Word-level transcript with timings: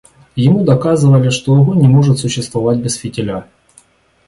Ему 0.35 0.63
доказывали, 0.65 1.29
что 1.29 1.53
огонь 1.53 1.77
не 1.81 1.87
может 1.87 2.17
существовать 2.17 2.79
без 2.79 2.95
фитиля. 2.95 3.47